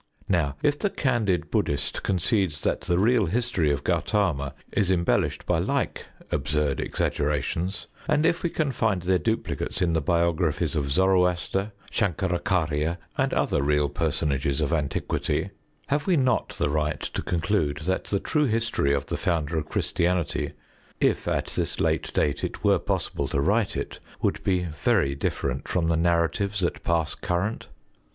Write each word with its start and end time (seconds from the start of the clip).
Now, 0.27 0.55
if 0.63 0.79
the 0.79 0.89
candid 0.89 1.51
Bud╠Żd╠Żhist 1.51 2.01
concedes 2.01 2.61
that 2.61 2.81
the 2.81 2.97
real 2.97 3.27
history 3.27 3.69
of 3.69 3.83
Gaut╠Żama 3.83 4.53
is 4.71 4.89
embellished 4.89 5.45
by 5.45 5.59
like 5.59 6.07
absurd 6.31 6.79
exaggerations, 6.79 7.85
and 8.09 8.25
if 8.25 8.41
we 8.41 8.49
can 8.49 8.71
find 8.71 9.03
their 9.03 9.19
duplicates 9.19 9.79
in 9.79 9.93
the 9.93 10.01
biographies 10.01 10.75
of 10.75 10.91
Zoroaster, 10.91 11.71
Shan╠ćkar─üch─ürya 11.91 12.97
and 13.15 13.31
other 13.31 13.61
real 13.61 13.89
personages 13.89 14.59
of 14.59 14.73
antiquity, 14.73 15.51
have 15.85 16.07
we 16.07 16.17
not 16.17 16.49
the 16.57 16.71
right 16.71 17.01
to 17.01 17.21
conclude 17.21 17.81
that 17.85 18.05
the 18.05 18.19
true 18.19 18.45
history 18.47 18.95
of 18.95 19.05
the 19.05 19.17
Founder 19.17 19.55
of 19.59 19.69
Christianity, 19.69 20.53
if 20.99 21.27
at 21.27 21.45
this 21.55 21.79
late 21.79 22.11
date 22.15 22.43
it 22.43 22.63
were 22.63 22.79
possible 22.79 23.27
to 23.27 23.39
write 23.39 23.77
it, 23.77 23.99
would 24.19 24.43
be 24.43 24.63
very 24.63 25.13
different 25.13 25.67
from 25.67 25.89
the 25.89 25.95
narratives 25.95 26.61
that 26.61 26.83
pass 26.83 27.13
current? 27.13 27.67